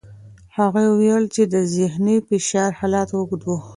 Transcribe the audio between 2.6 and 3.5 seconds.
حالت اوږد و.